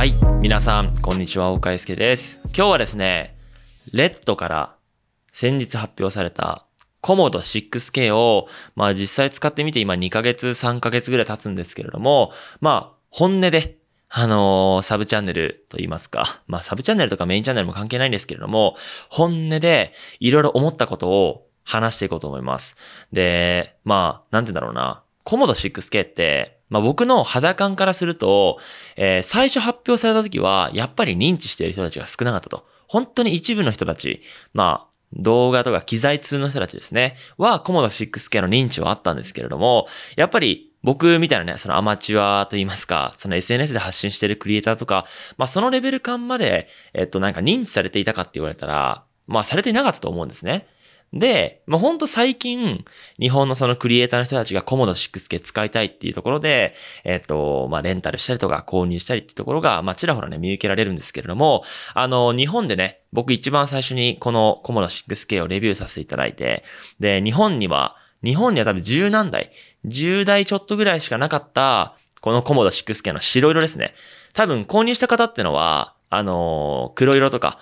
[0.00, 0.14] はい。
[0.40, 2.40] 皆さん、こんにちは、岡井介です。
[2.56, 3.36] 今日はですね、
[3.92, 4.76] レッドから
[5.34, 6.64] 先日発表された
[7.02, 12.32] コモド 6K を、まあ実際使ってみて今2ヶ月、3ヶ月ぐらい経つんですけれども、
[12.62, 13.76] まあ本音で、
[14.08, 18.76] あのーサブチャンネルと言いますか、まあサブチャンネルとかメインチャンネルも関係ないんですけれども、
[19.10, 22.74] 本音でいろいろ思ったことを話していこうと思います。
[23.12, 25.02] で、まあ、なんて言うんだろうな。
[25.24, 28.58] コモド 6K って、まあ僕の肌感からすると、
[28.96, 32.66] えー最初発表された時は、やっぱり認知している人たちが少なかったと。
[32.88, 50.66] 本当に一部の人たち、まあ、動画とか機材通の人たちですね、は、コモド 6K の認知はあったんですけれども、やっぱり僕みたいなね、そのアマチュアと言いますか、その SNS で発信してるクリエイターとか、まあそのレベル感まで、えっとなんか認知されていたかって言われたら、まあされていなかったと思うんですね。
[51.12, 52.84] で、まあ、ほんと最近、
[53.18, 66.62] 日本のそのクリエイターの人たちがコモド 6K 使いたいっていうところで、えっ、と、まあ、レンタルしたりとか購入したりっていうところが、まあ、ちらほらね、見受けられるんですけれども、あの、日本でね、僕一番最初にこのコモド 6K をレビューさせていただいて、
[67.00, 69.50] で、日本には、日本には多分十何台、
[69.86, 73.94] 10台ちょっとぐらいしかなかった、このコモド 6K の白色ですね。
[74.32, 77.58] 多分購入した方ってのは、あの、黒色とか、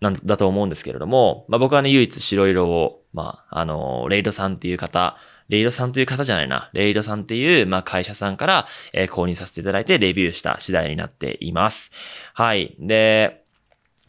[0.00, 5.16] なんだと思うんですけれども、まあ僕はね、唯一白色を、まあ、あの、レイドさんっていう方、
[5.48, 11.92] レイドさんという方じゃないな、レイドさんっていう、まあ会社さんから、えー購入させていただいてレビューした次第になっています。
[12.34, 12.76] はい。
[12.78, 13.44] で、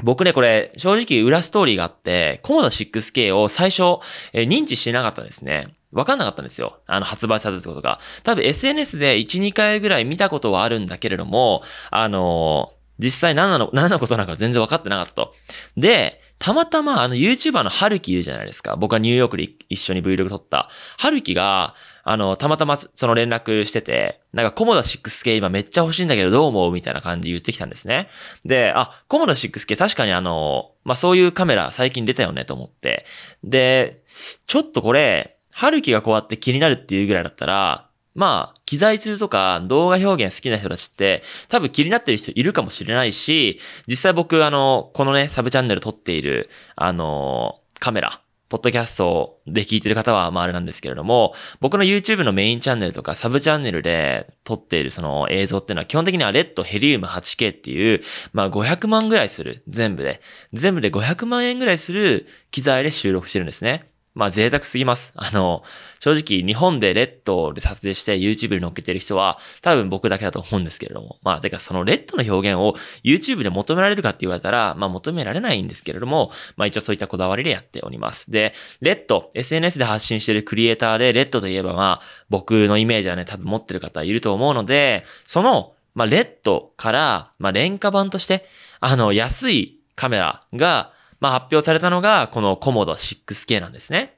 [0.03, 3.99] 僕ね、これ、正直裏ストーリーがあって、コモド 6K を最初、
[4.33, 5.75] えー認知してなかったですね。
[5.91, 6.79] わかんなかったんですよ。
[6.87, 7.99] あの、発売されたってことが。
[8.23, 15.33] 多分 SNS で1、2回ぐらい見たことはあるんだけれども、あのー実際何なの、 何のことなのか全然分かってなかったと。
[15.75, 18.75] で、たまたまあの YouTuber の春樹いるじゃないですか。
[18.75, 20.69] 僕はニューヨークで一緒に Vlog 撮った。
[20.97, 28.09] 春樹が、あの、たまたまその連絡してて、なんかコモダ 6K 今めっちゃ欲しいんだけどどう思うみたいな感じで言ってきたんですね。
[28.43, 33.05] で、あ、コモダ 6K 確かにあの、まあ、そういうカメラ最近出たよねと思って。
[33.43, 34.01] で、
[34.47, 58.01] ちょっとこれ、春樹がこうやって気になるっていうぐらいだったら、まあ、機材通とか動画表現好きな人たちって多分気になってる人いるかもしれないし、実際僕あの、このね、サブチャンネル撮っている、あの、カメラ、ポッドキャストで聞いてる方はまああれなんですけれども、僕の YouTube のメインチャンネルとかサブチャンネルで撮っているその映像っていうのは基本的にはレッドヘリウム 8K っていう、
[58.33, 60.19] まあ500万ぐらいする、全部で。
[60.51, 63.90] 全部で500万円ぐらいする機材で収録してるんですね。
[64.13, 65.13] まあ贅沢すぎます。
[65.15, 65.63] あの、
[65.99, 71.17] 正直日本でレッドで撮影して YouTube に載っけてる人は多分僕だけだと思うんですけれども。
[71.21, 78.31] まあ、てかそのレッドの表現を YouTube で求められるかって言われたら、まあ求められないんですけれども、まあ一応そういったこだわりでやっております。
[78.31, 88.45] で、レッド、SNS で発信してるクリエイターでレッドといえばまあ僕のイメージはね多分持ってる方いると思うので、その、まあレッドから、まあ廉価版として、
[88.79, 94.17] あの安いカメラが、まあ発表されたのが、このコモド 6K なんですね。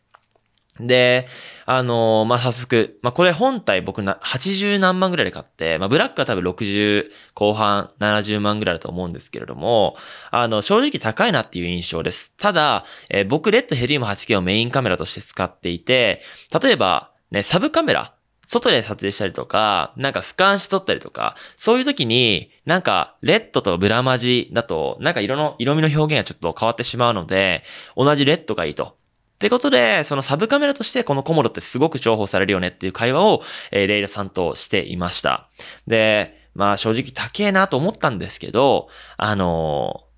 [0.79, 1.27] で、
[1.67, 9.95] あのーまあ、早速、まあ、これ本体僕な、80何万ぐらいで買って、まあ、ブラックは多分60後半70万ぐらいだと思うんですけれども、
[10.31, 12.33] あの、正直高いなっていう印象です。
[12.37, 16.23] ただ、えー僕、レッドヘリウム 8K をメインカメラとして使っていて、
[16.59, 18.15] 例えば、ね、サブカメラ、
[18.45, 27.63] 外で撮影したりとか、なんか俯瞰して撮ったりとか、そういう時に、なんか、レッドとブラマジだと、なんか色の、色味の表現がちょっと変わってしまうので、
[27.95, 28.83] 同じレッドがいいと。
[28.85, 28.93] っ
[29.39, 35.49] てことで、そのサブカメラとしてこのコモドってすごく重宝されるよねっていう会話を、えーレイラさんとしていました。
[35.87, 38.87] で、まあ正直高えなと思ったんですけど、
[39.17, 40.13] あのー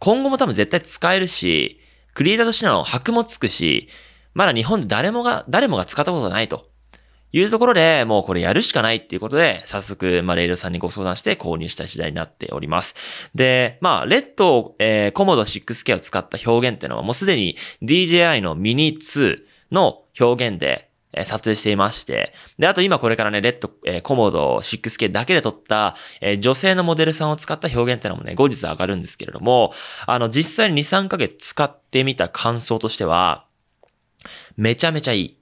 [0.00, 1.78] 今後も多分絶対使えるし、
[2.14, 3.90] クリエイターとしての箔もつくし、
[4.32, 6.69] まだ日本で誰もが、誰もが使ったことがないと。
[7.32, 12.94] いうところで、もうこれやるしかないっていうことで、早速、まあ、レイルさんにご相談して購入した次第になっております。
[13.34, 19.38] で、まあ、レッド、えー、コモド 6K を使った表現っていうのはもうすでに DJI のミニ2
[19.70, 22.32] の表現で、え撮影していまして。
[22.58, 29.72] で、あと今これからね、レッド、えーコモド 6K だけで撮った、えー女性のモデルさんを使った表現っていうのもね、後日上がるんですけれども、
[30.06, 33.46] あの、実際に2、3ヶ月使ってみた感想としては、
[34.56, 35.39] めちゃめちゃいい。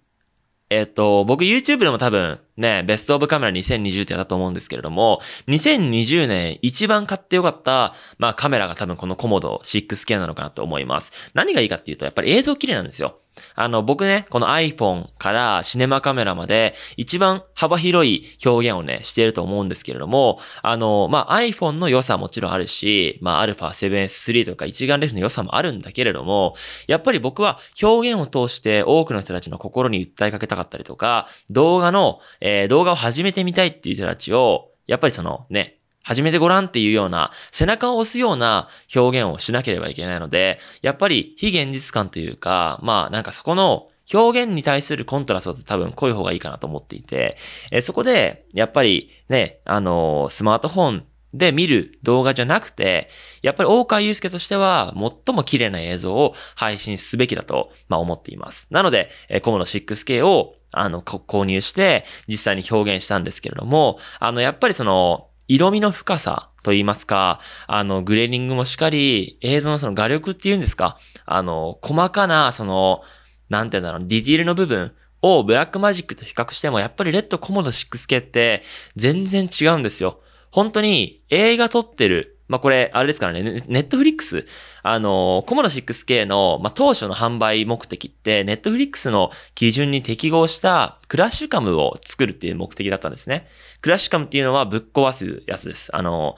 [0.70, 11.12] えっと、僕 YouTube でも多分ね、ベストオブカメラ2020ってやったと思うんですけれども、2020年一番買ってよかった、まあカメラが多分このコモド 6K なのかなと思います。
[11.32, 13.18] 何がいいかっていうと、やっぱり映像綺麗なんですよ。
[13.54, 26.54] あの、僕ね、この iPhone からシネマカメラまで一番幅広い表現をね、していると思うんですけれども、あの、まあ iPhone の良さもちろんあるし、まあ α7S3 とか一眼レフの良さもあるんだけれども、
[26.86, 35.77] やっぱり僕は表現を通して多くの人たちの心に訴えかけたかったりとか、動画の、えー動画を始めてみたいっていう人たちを、やっぱりそのね、
[36.08, 47.36] 始めてごらんっていうような、背中を押すような表現をしなければいけないので、やっぱり非現実感というか、まあなんかそこの表現に対するコントラストって多分濃い方がいいかなと思っていて、
[47.70, 53.10] えそこで、やっぱりね、あのー、スマートフォンで見る動画じゃなくて、
[53.42, 58.66] やっぱり大川祐介としては最も綺麗な映像を配信すべきだと、まあ、思っています。
[58.70, 73.00] なので、えコモド 6K をあの、購入して実際に表現したんですけれども、あの、やっぱりその、色味の深さと言いますか、あの、グレーディングもしっかり、映像のその画力っていうんですか、あの、細かな、その、
[73.48, 74.92] なんて言うんだろう、ディティールの部分
[75.22, 78.62] をブラックマジックと比較しても、やっぱりレッドコモド 6K って
[78.94, 80.20] 全然違うんですよ。
[80.50, 84.46] 本当に映画撮ってるまあ、これ、あれですからね、ネットフリックス、
[84.82, 93.46] あの、 Komodo 6K の、まあ、当初の販売目的って、ネットフリックスの基準に適合した crash cam を作るっていう目的だったんですね。
[93.82, 95.94] クラッシュカムっていうのはぶっ壊すやつです。
[95.94, 96.36] あの、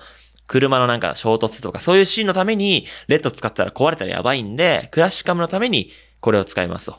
[0.48, 6.96] 車のなんか衝突とかそういうシーンのために、レッド使ったら壊れたらやばいんで、クラッシュカムのためにこれを使いますと。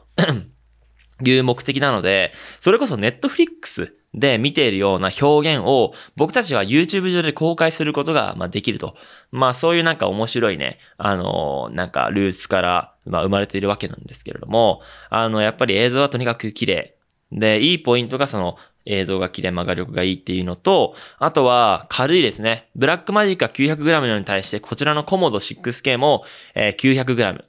[1.30, 8.96] いう目的なので、それこそネットフリックスで見ているような表現を僕たちは YouTube 上で公開することが、ま、できると。
[9.32, 16.96] まあそういうなんか面白いね、あのー、なんかルーツから、まあ、生まれているわけなんですけれども、あの、やっぱり映像はとにかく綺麗。
[17.32, 22.68] で、いいポイントがその映像が綺麗、曲が力がいいっていうのと、あとは軽いですね。
[22.76, 26.26] ブラックマジックが 900g のに対して、こちらのコモド 6K も、
[26.56, 27.44] え、900g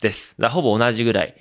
[0.00, 0.34] です。
[0.38, 1.36] だほぼ同じぐらい。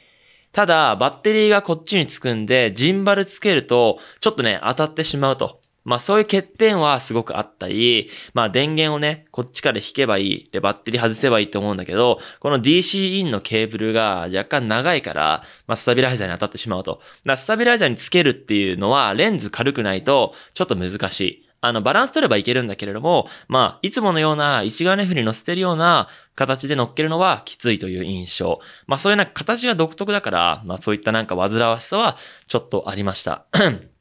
[0.56, 5.60] ただ、バッテリーがこっちにつくんで、ジンバルつけると、ちょっとね、当たってしまうと。
[5.84, 10.50] まあそういう欠点はすごくあったり、まあ電源をね、こっちから引けばいい。
[10.50, 16.92] で、バッテリー外せばいいと思うんだけど、この DC インのケーブルが若干長いから、まあスタビライザーに当たってしまうと。
[16.94, 21.45] だからスタビライザーにつけるっていうのは、レンズ軽くないと、ちょっと難しい。
[21.66, 28.60] あの、バランス取ればいけるんだけれども、まあ、いつものような一眼レフに乗せてるような形で乗っけるのはきついという印象。
[28.88, 32.18] まあ、そういうなんか形が独特だから、まあ、そういったなんか煩わしさは
[32.48, 33.46] ちょっとありました。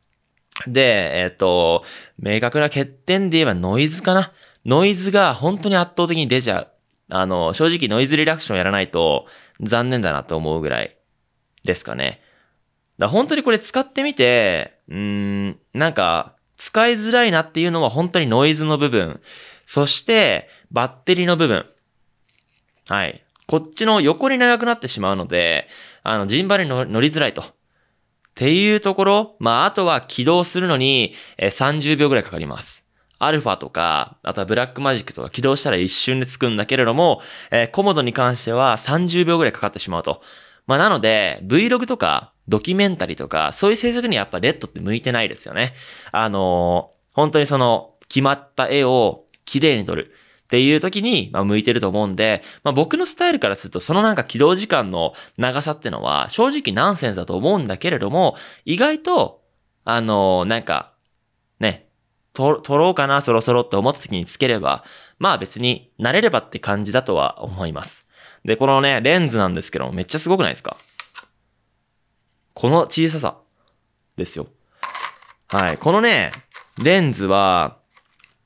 [0.66, 1.84] で、えっ、ー、と、
[2.18, 4.32] 明確な欠点で言えばノイズかな。
[4.64, 6.68] ノイズが本当に圧倒的に出ちゃう。
[7.10, 9.26] あの、正直ノイズリラクションやらないと
[9.60, 10.96] 残念だなと思うぐらい
[11.64, 12.20] ですかね。
[12.98, 14.96] だ本当にこれ使ってみて、うー
[15.48, 16.33] ん、なんか、
[16.74, 19.20] 使いづらいなっていうのは本当にノイズの部分。
[19.64, 21.66] そして、バッテリーの部分。
[22.88, 23.22] はい。
[23.46, 25.68] こっちの横に長くなってしまうので、
[26.02, 27.42] あの、ジンバルに乗りづらいと。
[27.42, 27.44] っ
[28.34, 32.84] ていうところ、まあ、あとは起動するのに、え30秒ぐらいかかります。
[33.20, 37.20] アルファとか、あとはブラックマジックとか起動したら一瞬でつくんだけれども、
[37.52, 40.22] えー、コモドに関しては30秒ぐらいかかってしまうと。
[40.66, 45.74] まあ、なので、Vlog とか、ドキュメンタリーとか、そういう制作にやっぱレッドって向いてないですよね。
[46.12, 50.12] あのー、本当にその、決まった絵を綺麗に撮る。
[50.44, 58.36] っていう時に、まあ、向いてると思うんで、まあ、僕のスタイルからすると、そのなんか起動時間の長さってのは、正直ナンセンスだと思うんだけれども、
[58.66, 59.42] 意外と、
[59.84, 60.92] あのー、なんか、
[61.60, 61.88] ね、
[62.34, 64.84] 撮ろうかな、そろそろって思った時につければ、
[65.18, 68.04] まあ別に慣れればって感じだとは思います。
[68.44, 70.76] で、このね、レンズなんですけども、めっちゃすごくないですか？
[72.54, 73.38] この小ささ
[74.16, 74.46] ですよ。
[75.48, 75.78] はい。
[75.78, 76.30] このね、
[76.82, 77.78] レンズは、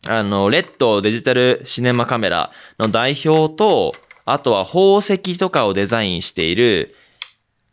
[0.09, 3.92] あの、レッドデジタルシネマカメラの代表と、
[4.25, 6.94] あとは宝石とかをデザインしている、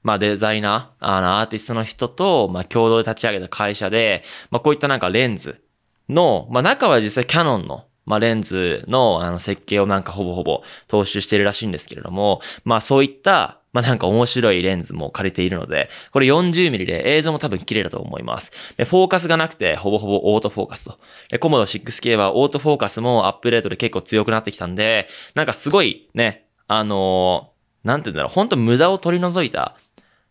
[0.03, 5.61] まあデザイナー、あのアーティストの人と、まあ共同で立ち上げた会社で、まあこういったなんかレンズ
[6.09, 18.53] の、まあ中は実際キャノンの、まあレンズのあの設計をなんかほぼほぼ踏襲してるらしいんですけれども、まあそういったまあなんか面白いレンズも借りているので、これ 40mm で映像も多分綺麗だと思います。
[18.77, 20.97] で、フォーカスがなくてほぼほぼオートフォーカスと。
[21.29, 29.75] えコモド 6K はオートフォーカスもアップデートで結構強くなってきたんで、なんかすごいね、あのー、なんて言うんだろう、ほんと無駄を取り除いた、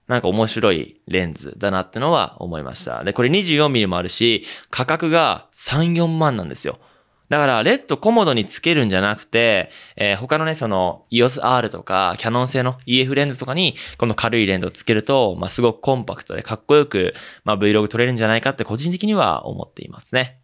[0.09, 3.05] なんか面白いレンズだなってのは思いました。
[3.05, 6.79] で、これ 24mm もあるし、価格が3、4万なんですよ。
[7.29, 17.15] だから、レッドコモドにつけるんじゃなくて、えー、他のね、その EOS-R とか、キャノン製の EF レンズとかに、この軽いレンズをつけると、まあ、すごくコンパクトでかっこよく、
[17.45, 20.39] まあ、Vlog 撮れるんじゃないかって個人的には思っていますね。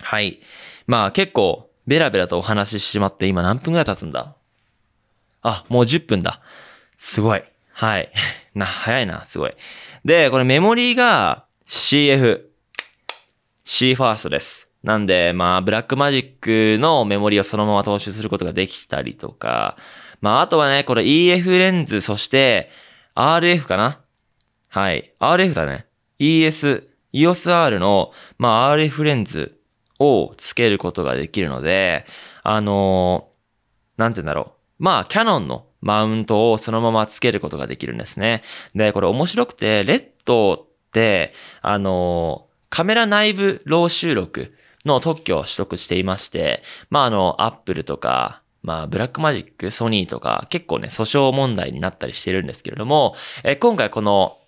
[0.00, 0.40] はい。
[0.86, 4.34] まあ、結構、ベラベラとお話ししまって、今何分くらい経つんだ？
[5.42, 6.40] あ、もう10分だ。
[6.98, 7.42] すごい。
[7.72, 8.12] はい。
[8.54, 9.54] な、早いな、すごい。
[10.04, 12.42] で、これメモリーが CF、
[13.64, 14.69] C ファーストです。
[14.82, 19.76] なんで、まあ、ブラックマジックのメモリをそのまま踏襲することができたりとか、
[20.20, 22.70] まあ、あとはね、これ EF レンズ、そして
[23.14, 24.00] RF かな？
[24.68, 25.12] はい。
[25.20, 25.86] RF だね。
[26.18, 29.58] ES、EOSR の、まあ、RF レンズ
[29.98, 32.06] をつけることができるので、
[32.42, 34.82] あのー、なんて言うんだろう。
[34.82, 38.42] まあ、キャノンのマウントをそのままつけることができるんですね。
[38.74, 54.38] で、これ面白くて、レッドって、あのー、カメラ内部 RAW 収録の特許を取得していまして、まあ、あの、アップルとか、まあ、ブラックマジック、ソニーとか、結構ね、訴訟問題になったりしてるんですけれども、え今回この、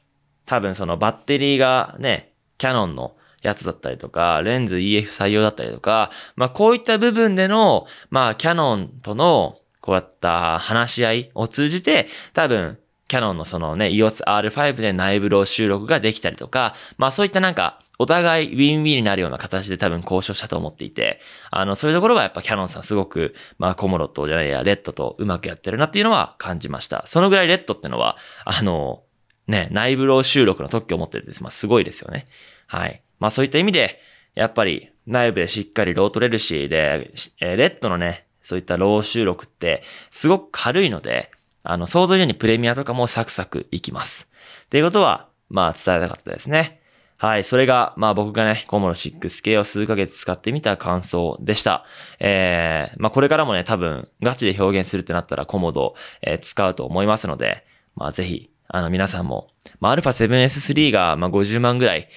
[0.45, 21.21] 多分そのバッテリーがね、キャノンのやつだったりとか、レンズ EF 採用だったりとか、まあこういった部分での、まあキャノンとのこうやった話し合いを通じて、多分、キャノンのそのね、EOS R5 で内部 RAW 収録ができたりとか、まあそういったなんか、お互いウィンウィンになるような形で多分交渉したと思っていて、
[21.51, 27.05] あの、そういうところがやっぱキャノンさんすごく、まあコモドじゃないや、レッドとうまくやってるなっていうのは感じました。
[27.07, 29.03] そのぐらいレッドってのは、あの、
[29.47, 31.43] ね、内部 RAW 収録の特許を持ってるんです。
[31.43, 32.27] まあすごいですよね。
[32.67, 33.03] はい。
[33.21, 34.01] まあそういった意味で、
[34.35, 41.31] やっぱり内部でしっかり RAW 撮れるしで、えー、レッドのね、そういった RAW 収録ってすごく軽いので、
[41.63, 44.29] あの、想像以上にプレミアとかもサクサクいきます。
[44.65, 46.82] っていうことは、まあ伝えたかったですね。
[47.23, 47.45] はい。
[47.45, 51.85] それが、まあ僕がね、コモド 6K を数ヶ月使ってみた感想でした。
[52.19, 57.65] えー、まあこれからもね、多分、ガチで表現するってなったらコモド、えー、使うと思いますので、
[57.95, 59.47] まあぜひ、あの皆さんも、
[59.79, 62.09] まあ α7S3 が、まあ50万ぐらい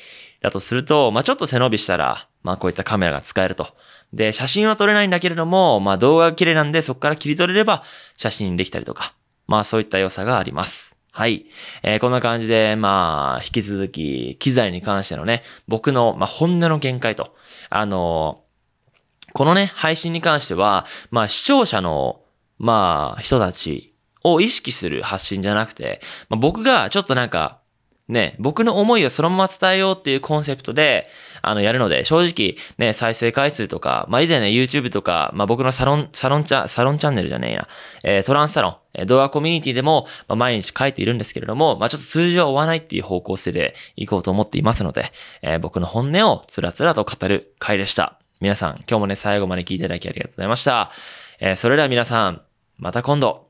[0.42, 3.68] だとすると、まあちょっと背伸びしたら、まあこういったカメラが使えると。
[4.12, 7.84] で、写真は撮れないんだけれども、まあ動画が綺麗なんでそこから切り取れれば
[8.18, 9.14] 写真できたりとか、
[9.46, 10.95] まあそういった良さがあります。
[11.18, 11.46] はい。
[11.82, 17.34] えー、こんな感じで、まあ、引き続き、機材に関してのね、僕の、まあ、本音の見解と、
[17.70, 22.20] あのー、このね、配信に関しては、まあ、視聴者の、
[22.58, 23.96] まあ、人たち
[24.26, 27.62] を意識する発信じゃなくて、まあ、僕がちょっとなんか、
[28.08, 31.10] ね、僕の思いをそのまま伝えようっていうコンセプトで、
[31.42, 37.68] あの、やるので、正直、ね、再生回数とか、まあ、以前ね、YouTube とか、まあ、僕のサロン、サロンチャ、サロンチャンネルじゃねえや、
[38.04, 48.20] えー、トランスサロン、え、動画コミュニティでも、まあ、毎日書いているんですけれども、まあ、ちょっと数字は追わないっていう方向性でいこうと思っていますので、えー、僕の本音をつらつらと語る回でした。
[48.40, 50.92] 皆さん、今日もね、最後まで聞いていただきありがとうございました。
[51.40, 52.42] えー、それでは皆さん、
[52.78, 53.48] また今度。